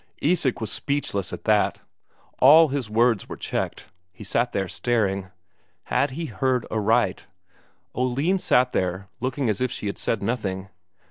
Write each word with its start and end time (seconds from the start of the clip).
Isak 0.23 0.59
was 0.59 0.71
speechless 0.71 1.31
at 1.31 1.43
that; 1.43 1.79
all 2.39 2.69
his 2.69 2.89
words 2.89 3.29
were 3.29 3.37
checked, 3.37 3.85
he 4.11 4.23
sat 4.23 4.51
there 4.51 4.67
staring. 4.67 5.27
Had 5.83 6.09
he 6.09 6.25
heard 6.25 6.65
aright? 6.71 7.27
Oline 7.93 8.39
sat 8.39 8.73
there 8.73 9.09
looking 9.19 9.47
as 9.47 9.61
if 9.61 9.69
she 9.69 9.85
had 9.85 9.99
said 9.99 10.23
nothing. 10.23 10.69